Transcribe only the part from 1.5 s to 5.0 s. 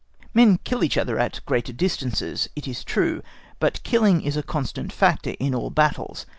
distances, it is true—but killing is a constant